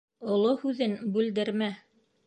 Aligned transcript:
Оло 0.35 0.53
һүҙен 0.63 0.97
бүлдермә. 1.19 1.73